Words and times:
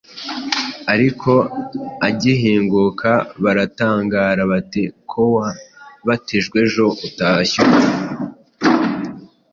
Ariko 0.93 1.31
agihinguka 2.07 3.11
baratangara 3.43 4.41
bati: 4.51 4.83
“Ko 5.09 5.21
wabatijwe 5.35 6.57
ejo 6.65 6.85
utashye 7.07 7.59
ute 7.65 7.87